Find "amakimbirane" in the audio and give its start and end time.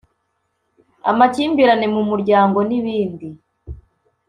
1.11-1.87